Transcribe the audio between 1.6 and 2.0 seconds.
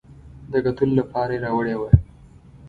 وه.